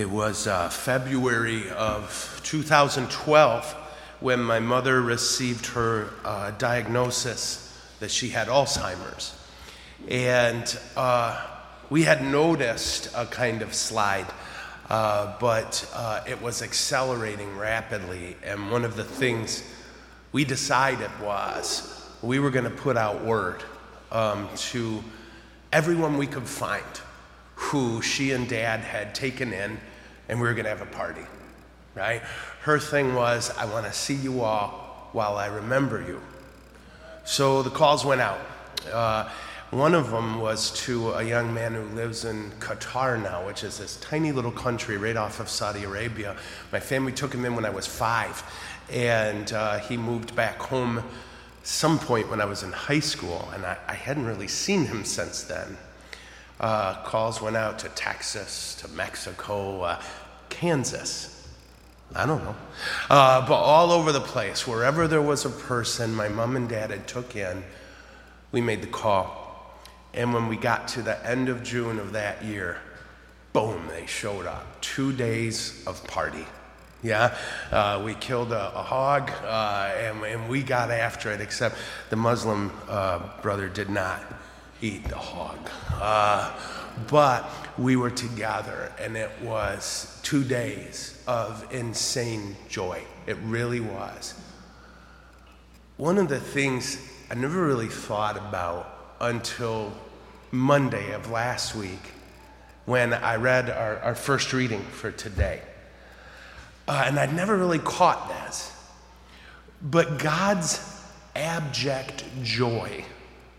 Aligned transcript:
It 0.00 0.08
was 0.08 0.46
uh, 0.46 0.70
February 0.70 1.68
of 1.72 2.40
2012 2.42 3.70
when 4.20 4.40
my 4.40 4.58
mother 4.58 5.02
received 5.02 5.66
her 5.66 6.08
uh, 6.24 6.52
diagnosis 6.52 7.78
that 8.00 8.10
she 8.10 8.30
had 8.30 8.48
Alzheimer's. 8.48 9.38
And 10.08 10.74
uh, 10.96 11.46
we 11.90 12.04
had 12.04 12.24
noticed 12.24 13.10
a 13.14 13.26
kind 13.26 13.60
of 13.60 13.74
slide, 13.74 14.24
uh, 14.88 15.36
but 15.38 15.86
uh, 15.92 16.22
it 16.26 16.40
was 16.40 16.62
accelerating 16.62 17.58
rapidly. 17.58 18.38
And 18.42 18.70
one 18.70 18.86
of 18.86 18.96
the 18.96 19.04
things 19.04 19.62
we 20.32 20.46
decided 20.46 21.10
was 21.20 22.08
we 22.22 22.38
were 22.38 22.50
going 22.50 22.64
to 22.64 22.70
put 22.70 22.96
out 22.96 23.22
word 23.22 23.62
um, 24.10 24.48
to 24.70 25.04
everyone 25.74 26.16
we 26.16 26.26
could 26.26 26.48
find 26.48 26.86
who 27.60 28.00
she 28.00 28.32
and 28.32 28.48
dad 28.48 28.80
had 28.80 29.14
taken 29.14 29.52
in, 29.52 29.78
and 30.30 30.40
we 30.40 30.46
were 30.46 30.54
going 30.54 30.64
to 30.64 30.70
have 30.70 30.80
a 30.80 30.86
party, 30.86 31.26
right? 31.96 32.22
Her 32.62 32.78
thing 32.78 33.14
was, 33.14 33.50
I 33.58 33.64
want 33.64 33.84
to 33.86 33.92
see 33.92 34.14
you 34.14 34.42
all 34.42 35.08
while 35.12 35.36
I 35.36 35.46
remember 35.46 36.00
you. 36.00 36.22
So 37.24 37.62
the 37.62 37.70
calls 37.70 38.04
went 38.04 38.20
out. 38.20 38.40
Uh, 38.90 39.28
one 39.70 39.92
of 39.94 40.10
them 40.10 40.40
was 40.40 40.70
to 40.84 41.10
a 41.10 41.22
young 41.22 41.52
man 41.52 41.74
who 41.74 41.82
lives 41.96 42.24
in 42.24 42.52
Qatar 42.60 43.20
now, 43.20 43.44
which 43.44 43.64
is 43.64 43.78
this 43.78 43.96
tiny 43.96 44.30
little 44.30 44.52
country 44.52 44.96
right 44.96 45.16
off 45.16 45.40
of 45.40 45.48
Saudi 45.48 45.82
Arabia. 45.82 46.36
My 46.72 46.80
family 46.80 47.12
took 47.12 47.34
him 47.34 47.44
in 47.44 47.56
when 47.56 47.64
I 47.64 47.70
was 47.70 47.86
five, 47.86 48.42
and 48.88 49.52
uh, 49.52 49.78
he 49.78 49.96
moved 49.96 50.36
back 50.36 50.58
home 50.60 51.02
some 51.64 51.98
point 51.98 52.30
when 52.30 52.40
I 52.40 52.44
was 52.44 52.62
in 52.62 52.70
high 52.70 53.00
school, 53.00 53.50
and 53.52 53.66
I, 53.66 53.76
I 53.88 53.94
hadn't 53.94 54.26
really 54.26 54.48
seen 54.48 54.86
him 54.86 55.04
since 55.04 55.42
then. 55.42 55.76
Uh, 56.60 57.02
calls 57.04 57.40
went 57.40 57.56
out 57.56 57.78
to 57.80 57.88
Texas, 57.90 58.74
to 58.76 58.88
Mexico, 58.88 59.80
uh, 59.80 60.02
Kansas. 60.50 61.48
I 62.14 62.26
don't 62.26 62.42
know. 62.42 62.56
Uh, 63.08 63.46
but 63.46 63.54
all 63.54 63.92
over 63.92 64.12
the 64.12 64.20
place, 64.20 64.66
wherever 64.66 65.06
there 65.06 65.22
was 65.22 65.44
a 65.44 65.50
person 65.50 66.14
my 66.14 66.28
mom 66.28 66.56
and 66.56 66.68
dad 66.68 66.90
had 66.90 67.06
took 67.06 67.36
in, 67.36 67.62
we 68.52 68.60
made 68.60 68.82
the 68.82 68.88
call. 68.88 69.80
And 70.12 70.34
when 70.34 70.48
we 70.48 70.56
got 70.56 70.88
to 70.88 71.02
the 71.02 71.24
end 71.26 71.48
of 71.48 71.62
June 71.62 72.00
of 72.00 72.12
that 72.12 72.44
year, 72.44 72.78
boom, 73.52 73.86
they 73.88 74.06
showed 74.06 74.46
up. 74.46 74.80
Two 74.80 75.12
days 75.12 75.84
of 75.86 76.04
party. 76.08 76.46
Yeah, 77.02 77.34
uh, 77.70 78.02
we 78.04 78.14
killed 78.14 78.52
a, 78.52 78.78
a 78.78 78.82
hog 78.82 79.30
uh, 79.44 79.90
and, 79.96 80.22
and, 80.22 80.48
we 80.50 80.62
got 80.62 80.90
after 80.90 81.32
it, 81.32 81.40
except 81.40 81.76
the 82.10 82.16
Muslim 82.16 82.70
uh, 82.90 83.20
brother 83.40 83.70
did 83.70 83.88
not 83.88 84.20
eat 84.80 85.04
the 85.04 85.16
hog. 85.16 85.58
Uh, 85.92 86.52
but 87.08 87.50
we 87.78 87.96
were 87.96 88.10
together, 88.10 88.92
and 88.98 89.16
it 89.16 89.30
was 89.42 90.18
two 90.22 90.44
days 90.44 91.22
of 91.26 91.66
insane 91.72 92.56
joy. 92.68 93.02
It 93.26 93.36
really 93.44 93.80
was. 93.80 94.34
One 95.96 96.18
of 96.18 96.28
the 96.28 96.40
things 96.40 96.98
I 97.30 97.34
never 97.34 97.64
really 97.64 97.88
thought 97.88 98.36
about 98.36 99.14
until 99.20 99.92
Monday 100.50 101.12
of 101.12 101.30
last 101.30 101.74
week 101.74 102.12
when 102.86 103.12
I 103.14 103.36
read 103.36 103.70
our, 103.70 103.98
our 103.98 104.14
first 104.14 104.52
reading 104.52 104.82
for 104.82 105.12
today. 105.12 105.62
Uh, 106.88 107.04
and 107.06 107.18
I'd 107.18 107.34
never 107.34 107.56
really 107.56 107.78
caught 107.78 108.28
this. 108.28 108.72
But 109.82 110.18
God's 110.18 110.80
abject 111.36 112.24
joy 112.42 113.04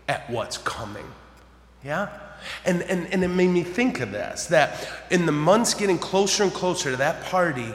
at 0.08 0.28
what's 0.30 0.58
coming. 0.58 1.06
Yeah? 1.84 2.08
And, 2.64 2.82
and, 2.82 3.06
and 3.12 3.24
it 3.24 3.28
made 3.28 3.48
me 3.48 3.62
think 3.62 4.00
of 4.00 4.12
this 4.12 4.46
that 4.46 4.88
in 5.10 5.26
the 5.26 5.32
months 5.32 5.74
getting 5.74 5.98
closer 5.98 6.42
and 6.42 6.52
closer 6.52 6.90
to 6.90 6.96
that 6.96 7.24
party, 7.24 7.74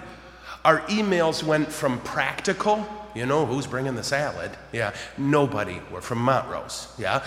our 0.65 0.81
emails 0.81 1.43
went 1.43 1.71
from 1.71 1.99
practical, 2.01 2.85
you 3.15 3.25
know, 3.25 3.45
who's 3.45 3.65
bringing 3.65 3.95
the 3.95 4.03
salad? 4.03 4.51
Yeah, 4.73 4.93
nobody. 5.17 5.79
We're 5.91 6.01
from 6.01 6.19
Montrose. 6.19 6.93
Yeah. 6.97 7.23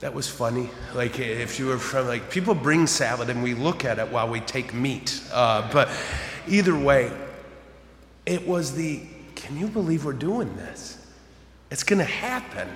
That 0.00 0.12
was 0.12 0.28
funny. 0.28 0.68
Like, 0.94 1.18
if 1.18 1.58
you 1.58 1.66
were 1.66 1.78
from, 1.78 2.06
like, 2.06 2.30
people 2.30 2.54
bring 2.54 2.86
salad 2.86 3.30
and 3.30 3.42
we 3.42 3.54
look 3.54 3.86
at 3.86 3.98
it 3.98 4.08
while 4.08 4.28
we 4.28 4.40
take 4.40 4.74
meat. 4.74 5.22
Uh, 5.32 5.70
but 5.72 5.88
either 6.46 6.78
way, 6.78 7.10
it 8.26 8.46
was 8.46 8.74
the, 8.74 9.00
can 9.34 9.56
you 9.58 9.68
believe 9.68 10.04
we're 10.04 10.12
doing 10.12 10.54
this? 10.56 10.98
It's 11.70 11.82
going 11.82 12.00
to 12.00 12.04
happen 12.04 12.68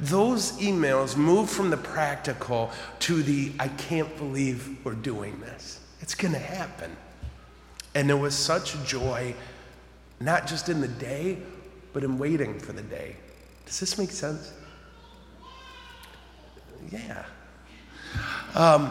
those 0.00 0.52
emails 0.52 1.16
move 1.16 1.50
from 1.50 1.70
the 1.70 1.76
practical 1.76 2.70
to 3.00 3.22
the 3.22 3.52
I 3.58 3.68
can't 3.68 4.14
believe 4.16 4.78
we're 4.84 4.94
doing 4.94 5.38
this. 5.40 5.80
It's 6.00 6.14
going 6.14 6.32
to 6.32 6.40
happen. 6.40 6.96
And 7.94 8.08
there 8.08 8.16
was 8.16 8.34
such 8.34 8.82
joy, 8.84 9.34
not 10.20 10.46
just 10.46 10.68
in 10.68 10.80
the 10.80 10.88
day, 10.88 11.38
but 11.92 12.02
in 12.02 12.18
waiting 12.18 12.58
for 12.58 12.72
the 12.72 12.82
day. 12.82 13.16
Does 13.66 13.80
this 13.80 13.98
make 13.98 14.10
sense? 14.10 14.52
Yeah. 16.90 17.24
Um, 18.54 18.90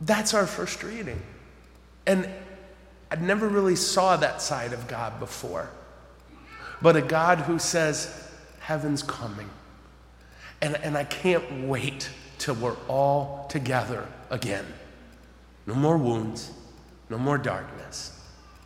that's 0.00 0.34
our 0.34 0.46
first 0.46 0.82
reading. 0.82 1.22
And 2.06 2.28
I 3.10 3.16
never 3.16 3.48
really 3.48 3.76
saw 3.76 4.16
that 4.16 4.42
side 4.42 4.72
of 4.72 4.88
God 4.88 5.20
before. 5.20 5.70
But 6.80 6.96
a 6.96 7.02
God 7.02 7.38
who 7.38 7.58
says, 7.58 8.28
Heaven's 8.58 9.02
coming. 9.02 9.48
And, 10.62 10.76
and 10.76 10.96
I 10.96 11.02
can't 11.04 11.66
wait 11.66 12.08
till 12.38 12.54
we're 12.54 12.76
all 12.88 13.46
together 13.50 14.06
again. 14.30 14.64
No 15.66 15.74
more 15.74 15.98
wounds, 15.98 16.52
no 17.10 17.18
more 17.18 17.36
darkness, 17.36 18.18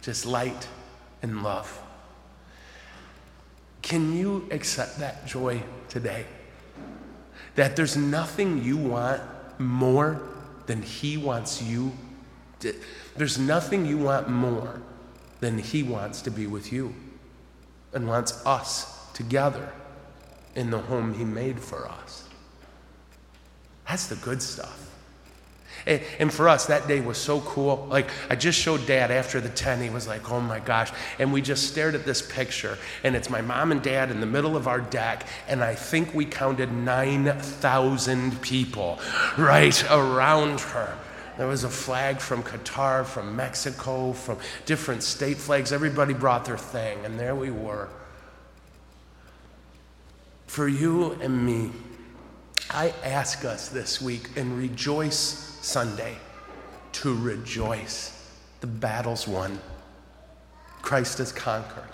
just 0.02 0.26
light 0.26 0.68
and 1.22 1.42
love. 1.42 1.82
Can 3.80 4.14
you 4.14 4.46
accept 4.50 4.98
that 4.98 5.26
joy 5.26 5.62
today? 5.88 6.26
That 7.54 7.76
there's 7.76 7.96
nothing 7.96 8.62
you 8.62 8.76
want 8.76 9.22
more 9.58 10.20
than 10.66 10.82
He 10.82 11.16
wants 11.16 11.62
you. 11.62 11.92
To, 12.60 12.74
there's 13.16 13.38
nothing 13.38 13.86
you 13.86 13.98
want 13.98 14.28
more 14.28 14.82
than 15.40 15.58
He 15.58 15.82
wants 15.82 16.20
to 16.22 16.30
be 16.30 16.46
with 16.46 16.72
you 16.72 16.94
and 17.94 18.06
wants 18.06 18.44
us 18.44 19.10
together 19.14 19.72
in 20.56 20.70
the 20.70 20.78
home 20.78 21.14
He 21.14 21.24
made 21.24 21.60
for 21.60 21.86
us. 21.86 22.28
That's 23.86 24.08
the 24.08 24.16
good 24.16 24.42
stuff. 24.42 24.82
And, 25.86 26.32
for 26.32 26.48
us, 26.48 26.66
that 26.66 26.88
day 26.88 27.00
was 27.00 27.16
so 27.16 27.40
cool. 27.42 27.86
Like, 27.88 28.10
I 28.28 28.34
just 28.34 28.58
showed 28.58 28.86
dad 28.86 29.12
after 29.12 29.40
the 29.40 29.50
10, 29.50 29.80
he 29.80 29.90
was 29.90 30.08
like, 30.08 30.32
oh 30.32 30.40
my 30.40 30.58
gosh. 30.58 30.90
And 31.20 31.32
we 31.32 31.40
just 31.40 31.68
stared 31.68 31.94
at 31.94 32.04
this 32.04 32.22
picture, 32.22 32.76
and 33.04 33.14
it's 33.14 33.30
my 33.30 33.40
mom 33.40 33.70
and 33.70 33.80
dad 33.80 34.10
in 34.10 34.18
the 34.18 34.26
middle 34.26 34.56
of 34.56 34.66
our 34.66 34.80
deck, 34.80 35.28
and 35.46 35.62
I 35.62 35.76
think 35.76 36.12
we 36.12 36.24
counted 36.24 36.72
9,000 36.72 38.42
people 38.42 38.98
right 39.38 39.90
around 39.92 40.60
her. 40.60 40.98
There 41.38 41.46
was 41.46 41.62
a 41.62 41.70
flag 41.70 42.18
from 42.18 42.42
Qatar, 42.42 43.04
from 43.04 43.36
Mexico, 43.36 44.12
from 44.12 44.38
different 44.64 45.04
state 45.04 45.36
flags. 45.36 45.70
Everybody 45.70 46.14
brought 46.14 46.46
their 46.46 46.58
thing, 46.58 47.04
and 47.04 47.20
there 47.20 47.36
we 47.36 47.52
were 47.52 47.88
for 50.56 50.68
you 50.68 51.12
and 51.20 51.44
me, 51.44 51.70
I 52.70 52.94
ask 53.04 53.44
us 53.44 53.68
this 53.68 54.00
week 54.00 54.30
in 54.36 54.56
Rejoice 54.56 55.58
Sunday 55.60 56.16
to 56.92 57.14
rejoice. 57.14 58.32
The 58.62 58.66
battle's 58.66 59.28
won, 59.28 59.60
Christ 60.80 61.18
has 61.18 61.30
conquered. 61.30 61.90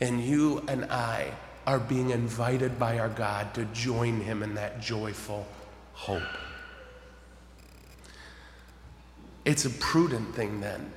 And 0.00 0.22
you 0.22 0.62
and 0.68 0.84
I 0.84 1.32
are 1.66 1.80
being 1.80 2.10
invited 2.10 2.78
by 2.78 3.00
our 3.00 3.08
God 3.08 3.52
to 3.54 3.64
join 3.64 4.20
him 4.20 4.44
in 4.44 4.54
that 4.54 4.80
joyful 4.80 5.44
hope. 5.92 6.22
It's 9.44 9.64
a 9.64 9.70
prudent 9.70 10.36
thing 10.36 10.60
then 10.60 10.92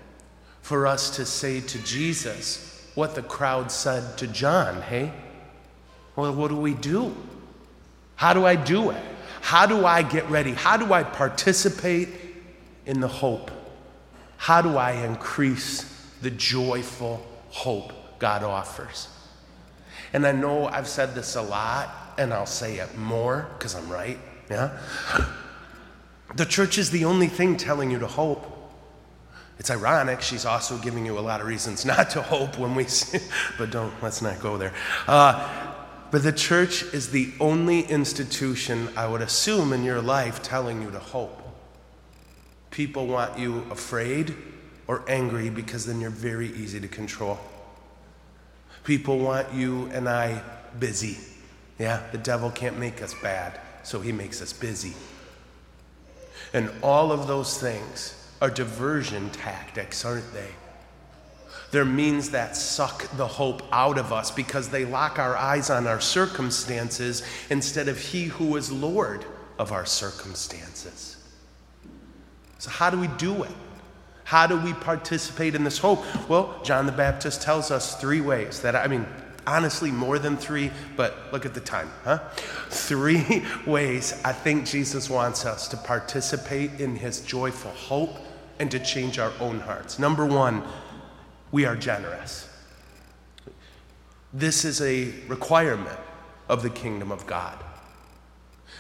for 0.61 0.85
us 0.85 1.15
to 1.15 1.25
say 1.25 1.61
to 1.61 1.79
Jesus 1.79 2.91
what 2.93 3.15
the 3.15 3.23
crowd 3.23 3.71
said 3.71 4.19
to 4.19 4.27
John 4.27 4.83
hey, 4.83 5.11
well, 6.17 6.33
what 6.33 6.49
do 6.49 6.57
we 6.57 6.73
do? 6.73 7.15
How 8.15 8.33
do 8.33 8.45
I 8.45 8.55
do 8.55 8.89
it? 8.89 9.01
How 9.41 9.67
do 9.67 9.85
I 9.85 10.01
get 10.01 10.27
ready? 10.29 10.51
How 10.51 10.75
do 10.75 10.91
I 10.91 11.03
participate 11.03 12.09
in 12.87 12.99
the 12.99 13.07
hope? 13.07 13.51
How 14.35 14.61
do 14.61 14.77
I 14.77 14.93
increase 15.05 15.83
the 16.21 16.31
joyful 16.31 17.25
hope 17.49 17.93
God 18.19 18.43
offers? 18.43 19.07
And 20.11 20.25
I 20.25 20.31
know 20.31 20.65
I've 20.65 20.87
said 20.87 21.13
this 21.13 21.35
a 21.35 21.41
lot, 21.41 21.89
and 22.17 22.33
I'll 22.33 22.47
say 22.47 22.79
it 22.79 22.97
more 22.97 23.47
because 23.57 23.75
I'm 23.75 23.89
right. 23.89 24.19
Yeah? 24.49 24.77
The 26.35 26.45
church 26.45 26.77
is 26.77 26.91
the 26.91 27.05
only 27.05 27.27
thing 27.27 27.55
telling 27.55 27.89
you 27.89 27.99
to 27.99 28.05
hope. 28.05 28.53
It's 29.59 29.71
ironic, 29.71 30.21
she's 30.21 30.45
also 30.45 30.77
giving 30.77 31.05
you 31.05 31.17
a 31.17 31.21
lot 31.21 31.39
of 31.39 31.47
reasons 31.47 31.85
not 31.95 32.09
to 32.11 32.21
hope 32.21 32.57
when 32.57 32.75
we, 32.75 32.83
see, 32.83 33.19
but 33.57 33.71
don't, 33.71 33.93
let's 34.03 34.21
not 34.21 34.37
go 34.41 34.57
there. 34.57 34.73
Uh, 35.07 35.76
but 36.11 36.23
the 36.23 36.31
church 36.31 36.83
is 36.93 37.11
the 37.11 37.33
only 37.39 37.81
institution, 37.81 38.89
I 38.95 39.07
would 39.07 39.21
assume, 39.21 39.73
in 39.73 39.83
your 39.83 40.01
life 40.01 40.41
telling 40.41 40.81
you 40.81 40.91
to 40.91 40.99
hope. 40.99 41.41
People 42.71 43.07
want 43.07 43.37
you 43.37 43.65
afraid 43.71 44.35
or 44.87 45.03
angry 45.07 45.49
because 45.49 45.85
then 45.85 45.99
you're 45.99 46.09
very 46.09 46.47
easy 46.53 46.79
to 46.79 46.87
control. 46.87 47.39
People 48.83 49.19
want 49.19 49.53
you 49.53 49.89
and 49.93 50.07
I 50.07 50.41
busy. 50.79 51.17
Yeah, 51.77 52.03
the 52.11 52.17
devil 52.17 52.49
can't 52.51 52.79
make 52.79 53.01
us 53.01 53.13
bad, 53.21 53.59
so 53.83 53.99
he 53.99 54.11
makes 54.11 54.41
us 54.41 54.53
busy. 54.53 54.93
And 56.53 56.71
all 56.81 57.11
of 57.11 57.27
those 57.27 57.59
things 57.59 58.15
are 58.41 58.49
diversion 58.49 59.29
tactics, 59.31 60.05
aren't 60.05 60.31
they? 60.33 60.49
They're 61.71 61.85
means 61.85 62.29
that 62.29 62.55
suck 62.55 63.09
the 63.17 63.27
hope 63.27 63.61
out 63.71 63.97
of 63.97 64.13
us 64.13 64.31
because 64.31 64.69
they 64.69 64.85
lock 64.85 65.19
our 65.19 65.35
eyes 65.35 65.69
on 65.69 65.85
our 65.85 65.99
circumstances 65.99 67.23
instead 67.49 67.87
of 67.87 67.99
He 67.99 68.25
who 68.25 68.55
is 68.55 68.71
Lord 68.71 69.25
of 69.59 69.71
our 69.71 69.85
circumstances. 69.85 71.17
So, 72.59 72.69
how 72.69 72.89
do 72.89 72.99
we 72.99 73.07
do 73.07 73.43
it? 73.43 73.51
How 74.23 74.47
do 74.47 74.57
we 74.59 74.73
participate 74.73 75.55
in 75.55 75.63
this 75.63 75.77
hope? 75.77 76.03
Well, 76.29 76.59
John 76.63 76.85
the 76.85 76.91
Baptist 76.91 77.41
tells 77.41 77.71
us 77.71 77.95
three 77.99 78.19
ways 78.19 78.61
that, 78.61 78.75
I 78.75 78.87
mean, 78.87 79.05
honestly, 79.45 79.91
more 79.91 80.19
than 80.19 80.35
three, 80.35 80.71
but 80.97 81.15
look 81.31 81.45
at 81.45 81.53
the 81.53 81.61
time, 81.61 81.89
huh? 82.03 82.19
Three 82.69 83.45
ways 83.65 84.19
I 84.25 84.33
think 84.33 84.65
Jesus 84.65 85.09
wants 85.09 85.45
us 85.45 85.67
to 85.69 85.77
participate 85.77 86.79
in 86.81 86.95
his 86.95 87.21
joyful 87.21 87.71
hope 87.71 88.17
and 88.59 88.69
to 88.71 88.79
change 88.79 89.17
our 89.19 89.31
own 89.39 89.59
hearts. 89.61 89.97
Number 89.97 90.25
one, 90.25 90.63
we 91.51 91.65
are 91.65 91.75
generous. 91.75 92.49
This 94.33 94.65
is 94.65 94.81
a 94.81 95.13
requirement 95.27 95.99
of 96.49 96.61
the 96.61 96.69
kingdom 96.69 97.11
of 97.11 97.25
God. 97.25 97.57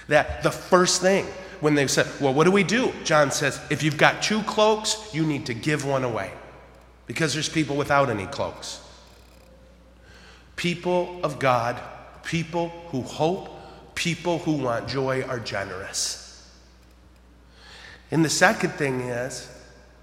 That 0.07 0.43
the 0.43 0.51
first 0.51 1.01
thing 1.01 1.25
when 1.59 1.75
they 1.75 1.87
said, 1.87 2.07
Well, 2.21 2.33
what 2.33 2.43
do 2.43 2.51
we 2.51 2.63
do? 2.63 2.93
John 3.03 3.31
says, 3.31 3.59
If 3.69 3.83
you've 3.83 3.97
got 3.97 4.21
two 4.21 4.41
cloaks, 4.43 5.13
you 5.13 5.25
need 5.25 5.45
to 5.47 5.53
give 5.53 5.85
one 5.85 6.03
away 6.03 6.31
because 7.07 7.33
there's 7.33 7.49
people 7.49 7.75
without 7.75 8.09
any 8.09 8.25
cloaks. 8.27 8.81
People 10.55 11.19
of 11.23 11.39
God, 11.39 11.79
people 12.23 12.69
who 12.89 13.01
hope, 13.01 13.49
people 13.95 14.39
who 14.39 14.53
want 14.53 14.87
joy 14.87 15.23
are 15.23 15.39
generous. 15.39 16.23
And 18.11 18.23
the 18.23 18.29
second 18.29 18.71
thing 18.71 19.01
is 19.01 19.49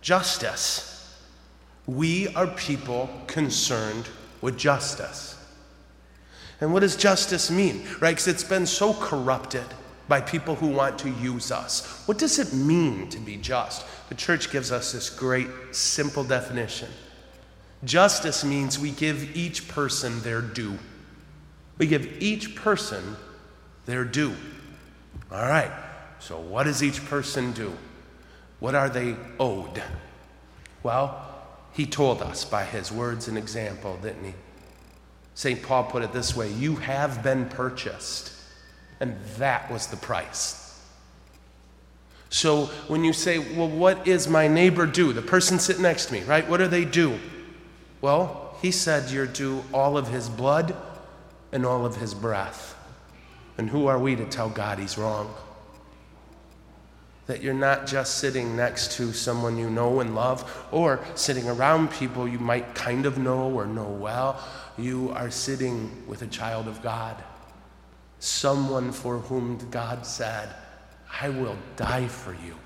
justice. 0.00 0.93
We 1.86 2.28
are 2.34 2.46
people 2.46 3.10
concerned 3.26 4.08
with 4.40 4.56
justice. 4.56 5.38
And 6.60 6.72
what 6.72 6.80
does 6.80 6.96
justice 6.96 7.50
mean? 7.50 7.84
Right? 8.00 8.10
Because 8.10 8.28
it's 8.28 8.44
been 8.44 8.66
so 8.66 8.94
corrupted 8.94 9.66
by 10.08 10.20
people 10.20 10.54
who 10.54 10.68
want 10.68 10.98
to 11.00 11.10
use 11.10 11.50
us. 11.50 12.02
What 12.06 12.18
does 12.18 12.38
it 12.38 12.52
mean 12.52 13.08
to 13.08 13.18
be 13.18 13.36
just? 13.36 13.84
The 14.08 14.14
church 14.14 14.50
gives 14.50 14.70
us 14.70 14.92
this 14.92 15.10
great, 15.10 15.48
simple 15.72 16.24
definition. 16.24 16.88
Justice 17.84 18.44
means 18.44 18.78
we 18.78 18.90
give 18.90 19.36
each 19.36 19.68
person 19.68 20.20
their 20.22 20.40
due. 20.40 20.78
We 21.78 21.86
give 21.86 22.22
each 22.22 22.54
person 22.54 23.16
their 23.86 24.04
due. 24.04 24.34
All 25.30 25.46
right, 25.46 25.72
so 26.18 26.38
what 26.38 26.64
does 26.64 26.82
each 26.82 27.04
person 27.06 27.52
do? 27.52 27.72
What 28.60 28.74
are 28.74 28.88
they 28.88 29.16
owed? 29.40 29.82
Well, 30.82 31.33
he 31.74 31.86
told 31.86 32.22
us 32.22 32.44
by 32.44 32.64
his 32.64 32.90
words 32.90 33.28
and 33.28 33.36
example, 33.36 33.98
didn't 34.00 34.24
he? 34.24 34.34
St. 35.34 35.60
Paul 35.60 35.84
put 35.84 36.02
it 36.02 36.12
this 36.12 36.34
way 36.34 36.50
You 36.52 36.76
have 36.76 37.22
been 37.22 37.48
purchased, 37.48 38.32
and 39.00 39.16
that 39.36 39.70
was 39.70 39.88
the 39.88 39.96
price. 39.96 40.60
So 42.30 42.66
when 42.88 43.04
you 43.04 43.12
say, 43.12 43.38
Well, 43.38 43.68
what 43.68 44.06
is 44.06 44.28
my 44.28 44.48
neighbor 44.48 44.86
do? 44.86 45.12
The 45.12 45.22
person 45.22 45.58
sitting 45.58 45.82
next 45.82 46.06
to 46.06 46.12
me, 46.14 46.22
right? 46.22 46.48
What 46.48 46.58
due 46.58 46.68
they 46.68 46.84
do? 46.84 47.18
Well, 48.00 48.56
he 48.62 48.70
said 48.70 49.10
you're 49.10 49.26
due 49.26 49.64
all 49.72 49.98
of 49.98 50.08
his 50.08 50.28
blood 50.28 50.76
and 51.52 51.66
all 51.66 51.84
of 51.84 51.96
his 51.96 52.14
breath. 52.14 52.76
And 53.58 53.70
who 53.70 53.86
are 53.86 53.98
we 53.98 54.16
to 54.16 54.24
tell 54.24 54.48
God 54.48 54.78
he's 54.78 54.96
wrong? 54.96 55.34
That 57.26 57.42
you're 57.42 57.54
not 57.54 57.86
just 57.86 58.18
sitting 58.18 58.54
next 58.54 58.92
to 58.92 59.12
someone 59.12 59.56
you 59.56 59.70
know 59.70 60.00
and 60.00 60.14
love 60.14 60.66
or 60.70 61.02
sitting 61.14 61.48
around 61.48 61.90
people 61.90 62.28
you 62.28 62.38
might 62.38 62.74
kind 62.74 63.06
of 63.06 63.16
know 63.16 63.50
or 63.50 63.66
know 63.66 63.88
well. 63.88 64.42
You 64.76 65.10
are 65.14 65.30
sitting 65.30 66.04
with 66.06 66.22
a 66.22 66.26
child 66.26 66.68
of 66.68 66.82
God, 66.82 67.22
someone 68.18 68.92
for 68.92 69.18
whom 69.18 69.58
God 69.70 70.04
said, 70.04 70.54
I 71.20 71.30
will 71.30 71.56
die 71.76 72.08
for 72.08 72.32
you. 72.32 72.56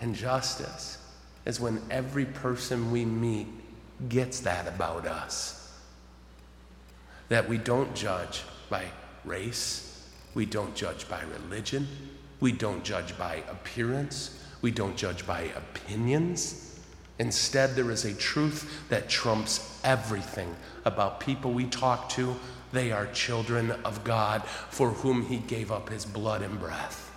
And 0.00 0.14
justice 0.14 0.98
is 1.44 1.60
when 1.60 1.82
every 1.90 2.24
person 2.24 2.90
we 2.90 3.04
meet 3.04 3.48
gets 4.08 4.40
that 4.40 4.66
about 4.68 5.06
us. 5.06 5.72
That 7.28 7.48
we 7.48 7.58
don't 7.58 7.94
judge 7.94 8.42
by 8.68 8.84
race, 9.24 9.93
we 10.34 10.46
don't 10.46 10.74
judge 10.74 11.08
by 11.08 11.22
religion, 11.22 11.86
we 12.40 12.52
don't 12.52 12.84
judge 12.84 13.16
by 13.16 13.42
appearance. 13.48 14.40
We 14.64 14.70
don't 14.70 14.96
judge 14.96 15.26
by 15.26 15.42
opinions. 15.42 16.80
Instead, 17.18 17.74
there 17.74 17.90
is 17.90 18.06
a 18.06 18.14
truth 18.14 18.82
that 18.88 19.10
trumps 19.10 19.78
everything 19.84 20.56
about 20.86 21.20
people 21.20 21.52
we 21.52 21.66
talk 21.66 22.08
to. 22.10 22.34
They 22.72 22.90
are 22.90 23.06
children 23.08 23.72
of 23.84 24.04
God 24.04 24.42
for 24.44 24.88
whom 24.88 25.26
He 25.26 25.36
gave 25.36 25.70
up 25.70 25.90
His 25.90 26.06
blood 26.06 26.40
and 26.40 26.58
breath. 26.58 27.12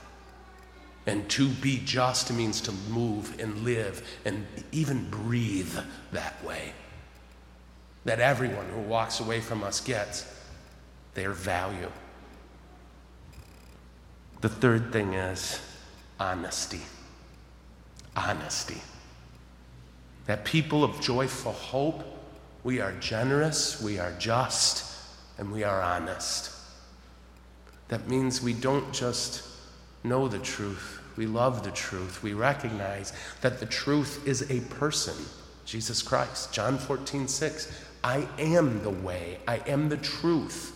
And 1.06 1.30
to 1.30 1.48
be 1.48 1.82
just 1.86 2.34
means 2.34 2.60
to 2.62 2.74
move 2.90 3.40
and 3.40 3.64
live 3.64 4.06
and 4.26 4.46
even 4.74 5.10
breathe 5.10 5.74
that 6.12 6.44
way. 6.44 6.74
That 8.04 8.20
everyone 8.20 8.68
who 8.70 8.82
walks 8.82 9.22
away 9.22 9.40
from 9.40 9.64
us 9.64 9.80
gets 9.80 10.26
their 11.14 11.32
value. 11.32 11.92
The 14.48 14.56
third 14.56 14.94
thing 14.94 15.14
is 15.14 15.60
honesty. 16.22 16.80
Honesty. 18.16 18.82
That 20.26 20.46
people 20.46 20.86
of 20.86 21.02
joyful 21.02 21.52
hope, 21.52 22.02
we 22.64 22.80
are 22.80 22.94
generous, 22.94 23.82
we 23.82 24.00
are 24.00 24.14
just, 24.18 24.86
and 25.38 25.52
we 25.52 25.66
are 25.66 25.82
honest. 25.82 26.52
That 27.90 28.08
means 28.08 28.42
we 28.42 28.54
don't 28.54 28.94
just 28.94 29.44
know 30.06 30.30
the 30.30 30.40
truth, 30.40 31.02
we 31.18 31.26
love 31.26 31.66
the 31.66 31.72
truth. 31.72 32.24
We 32.24 32.32
recognize 32.32 33.12
that 33.42 33.60
the 33.60 33.66
truth 33.66 34.26
is 34.26 34.50
a 34.50 34.62
person, 34.76 35.26
Jesus 35.66 36.02
Christ. 36.02 36.54
John 36.54 36.78
14, 36.78 37.28
6. 37.28 37.86
I 38.02 38.26
am 38.40 38.82
the 38.82 38.92
way, 38.92 39.40
I 39.46 39.58
am 39.68 39.90
the 39.90 39.98
truth, 39.98 40.72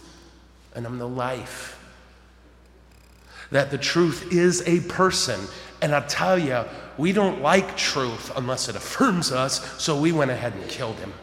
and 0.76 0.86
I'm 0.86 0.98
the 0.98 1.08
life 1.08 1.81
that 3.52 3.72
the 3.72 3.78
truth 3.78 4.32
is 4.32 4.64
a 4.66 4.80
person. 4.82 5.40
And 5.82 5.94
I 5.94 6.02
tell 6.02 6.38
you, 6.38 6.64
we 6.98 7.12
don't 7.12 7.42
like 7.42 7.78
truth 7.78 8.32
unless 8.36 8.70
it 8.70 8.76
affirms 8.76 9.32
us, 9.32 9.82
so 9.82 10.00
we 10.00 10.12
went 10.12 10.32
ahead 10.32 10.54
and 10.54 10.68
killed 10.70 10.98
him. 10.98 11.14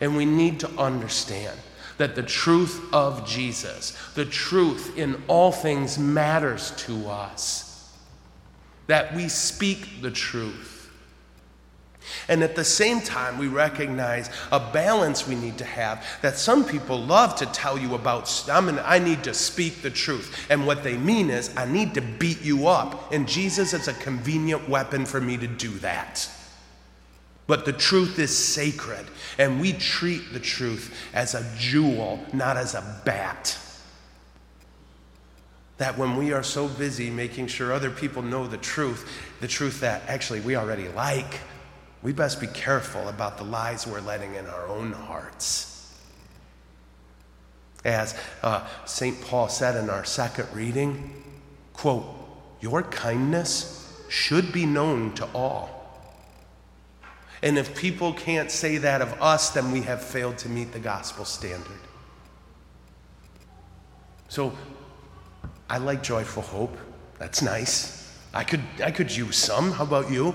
And 0.00 0.16
we 0.16 0.24
need 0.24 0.60
to 0.60 0.68
understand 0.78 1.58
that 1.98 2.14
the 2.14 2.22
truth 2.22 2.80
of 2.92 3.26
Jesus, 3.26 3.96
the 4.14 4.24
truth 4.24 4.96
in 4.96 5.20
all 5.26 5.50
things 5.50 5.98
matters 5.98 6.70
to 6.86 7.08
us. 7.08 7.92
That 8.86 9.14
we 9.14 9.28
speak 9.28 10.00
the 10.00 10.10
truth 10.10 10.77
and 12.28 12.42
at 12.42 12.56
the 12.56 12.64
same 12.64 13.00
time, 13.00 13.38
we 13.38 13.48
recognize 13.48 14.30
a 14.52 14.60
balance 14.60 15.26
we 15.26 15.34
need 15.34 15.58
to 15.58 15.64
have 15.64 16.04
that 16.22 16.36
some 16.36 16.64
people 16.64 17.00
love 17.00 17.36
to 17.36 17.46
tell 17.46 17.78
you 17.78 17.94
about. 17.94 18.44
I, 18.50 18.60
mean, 18.60 18.78
I 18.84 18.98
need 18.98 19.24
to 19.24 19.34
speak 19.34 19.82
the 19.82 19.90
truth. 19.90 20.46
And 20.50 20.66
what 20.66 20.82
they 20.82 20.96
mean 20.96 21.30
is, 21.30 21.54
I 21.56 21.64
need 21.64 21.94
to 21.94 22.00
beat 22.00 22.42
you 22.42 22.68
up. 22.68 23.12
And 23.12 23.26
Jesus 23.26 23.72
is 23.72 23.88
a 23.88 23.94
convenient 23.94 24.68
weapon 24.68 25.06
for 25.06 25.20
me 25.20 25.36
to 25.38 25.46
do 25.46 25.70
that. 25.78 26.28
But 27.48 27.64
the 27.64 27.72
truth 27.72 28.18
is 28.18 28.36
sacred, 28.36 29.06
and 29.38 29.58
we 29.58 29.72
treat 29.72 30.34
the 30.34 30.38
truth 30.38 30.94
as 31.14 31.34
a 31.34 31.44
jewel, 31.56 32.22
not 32.34 32.58
as 32.58 32.74
a 32.74 33.00
bat. 33.06 33.58
That 35.78 35.96
when 35.96 36.16
we 36.16 36.34
are 36.34 36.42
so 36.42 36.68
busy 36.68 37.08
making 37.08 37.46
sure 37.46 37.72
other 37.72 37.90
people 37.90 38.20
know 38.20 38.46
the 38.46 38.58
truth, 38.58 39.10
the 39.40 39.48
truth 39.48 39.80
that 39.80 40.02
actually 40.08 40.40
we 40.40 40.56
already 40.56 40.88
like, 40.88 41.40
we 42.02 42.12
best 42.12 42.40
be 42.40 42.46
careful 42.46 43.08
about 43.08 43.38
the 43.38 43.44
lies 43.44 43.86
we're 43.86 44.00
letting 44.00 44.34
in 44.34 44.46
our 44.46 44.66
own 44.68 44.92
hearts. 44.92 45.94
As 47.84 48.14
uh, 48.42 48.66
St. 48.84 49.20
Paul 49.20 49.48
said 49.48 49.76
in 49.76 49.90
our 49.90 50.04
second 50.04 50.48
reading, 50.52 51.22
quote, 51.72 52.04
your 52.60 52.82
kindness 52.82 54.04
should 54.08 54.52
be 54.52 54.66
known 54.66 55.14
to 55.14 55.26
all. 55.34 55.78
And 57.42 57.56
if 57.56 57.76
people 57.76 58.12
can't 58.12 58.50
say 58.50 58.78
that 58.78 59.00
of 59.00 59.12
us, 59.22 59.50
then 59.50 59.70
we 59.70 59.82
have 59.82 60.02
failed 60.02 60.38
to 60.38 60.48
meet 60.48 60.72
the 60.72 60.80
gospel 60.80 61.24
standard. 61.24 61.78
So 64.28 64.52
I 65.70 65.78
like 65.78 66.02
joyful 66.02 66.42
hope. 66.42 66.76
That's 67.18 67.42
nice. 67.42 68.12
I 68.34 68.44
could, 68.44 68.62
I 68.84 68.90
could 68.90 69.14
use 69.14 69.36
some. 69.36 69.72
How 69.72 69.84
about 69.84 70.10
you? 70.10 70.34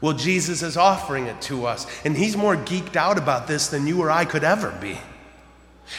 Well, 0.00 0.12
Jesus 0.12 0.62
is 0.62 0.76
offering 0.76 1.26
it 1.26 1.40
to 1.42 1.66
us, 1.66 1.86
and 2.04 2.16
He's 2.16 2.36
more 2.36 2.56
geeked 2.56 2.96
out 2.96 3.18
about 3.18 3.48
this 3.48 3.68
than 3.68 3.86
you 3.86 4.00
or 4.00 4.10
I 4.10 4.24
could 4.24 4.44
ever 4.44 4.70
be. 4.80 4.98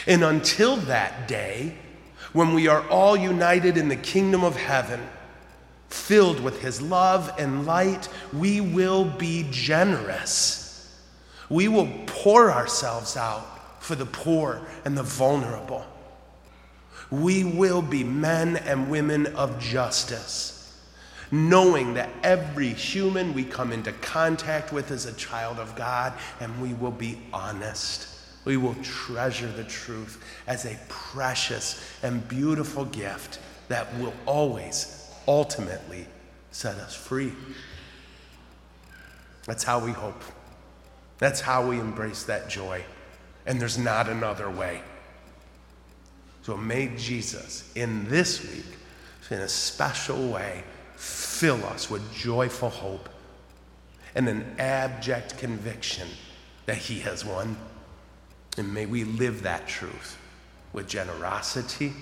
And 0.08 0.24
until 0.24 0.78
that 0.78 1.28
day, 1.28 1.76
when 2.32 2.54
we 2.54 2.68
are 2.68 2.88
all 2.90 3.18
united 3.18 3.76
in 3.78 3.90
the 3.90 3.96
kingdom 3.96 4.44
of 4.44 4.56
heaven, 4.56 5.02
filled 5.90 6.40
with 6.40 6.62
His 6.62 6.82
love 6.82 7.32
and 7.38 7.66
light, 7.66 8.08
we 8.32 8.62
will 8.62 9.04
be 9.04 9.48
generous. 9.52 10.98
We 11.50 11.68
will 11.68 11.90
pour 12.06 12.52
ourselves 12.52 13.18
out 13.18 13.84
for 13.84 13.96
the 13.96 14.06
poor 14.06 14.62
and 14.86 14.98
the 14.98 15.04
vulnerable. 15.04 15.86
We 17.10 17.44
will 17.44 17.82
be 17.82 18.04
men 18.04 18.56
and 18.56 18.90
women 18.90 19.28
of 19.36 19.60
justice 19.60 20.59
knowing 21.32 21.94
that 21.94 22.10
every 22.24 22.70
human 22.70 23.34
we 23.34 23.44
come 23.44 23.72
into 23.72 23.92
contact 23.94 24.74
with 24.74 24.92
is 24.92 25.06
a 25.06 25.14
child 25.14 25.60
of 25.60 25.76
God, 25.76 26.14
and 26.40 26.62
we 26.62 26.74
will 26.74 26.92
be 26.92 27.20
honest. 27.34 28.08
We 28.46 28.58
will 28.58 28.76
treasure 28.82 29.52
the 29.52 29.66
truth 29.66 30.24
as 30.48 30.66
a 30.66 30.78
precious 30.88 31.84
and 32.02 32.28
beautiful 32.28 32.86
gift 32.86 33.40
that 33.68 33.94
will 34.00 34.14
always, 34.26 35.12
ultimately, 35.28 36.08
set 36.52 36.76
us 36.78 36.96
free. 36.96 37.34
That's 39.46 39.64
how 39.64 39.84
we 39.84 39.92
hope. 39.92 40.22
That's 41.20 41.42
how 41.42 41.68
we 41.68 41.80
embrace 41.80 42.24
that 42.24 42.50
joy. 42.50 42.84
And 43.46 43.60
there's 43.60 43.78
not 43.78 44.08
another 44.08 44.50
way. 44.50 44.82
So 46.44 46.58
may 46.58 46.92
Jesus, 46.98 47.72
in 47.76 48.08
this 48.10 48.42
week, 48.42 48.66
in 49.30 49.40
a 49.40 49.48
special 49.48 50.30
way, 50.30 50.64
fill 51.00 51.66
us 51.66 51.90
with 51.90 52.14
joyful 52.14 52.70
hope 52.70 53.08
and 54.14 54.28
an 54.28 54.56
abject 54.60 55.38
conviction 55.38 56.08
that 56.66 56.76
He 56.76 57.00
has 57.00 57.24
won. 57.24 57.56
And 58.58 58.74
may 58.74 58.86
we 58.86 59.06
live 59.06 59.44
that 59.44 59.66
truth 59.66 60.18
with 60.74 60.90
generosity, 60.90 61.94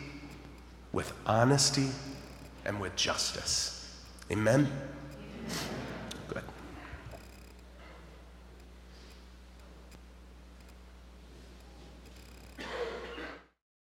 with 0.91 1.13
honesty, 1.27 1.89
and 2.65 2.81
with 2.81 2.95
justice. 2.95 4.01
Amen. 4.31 4.67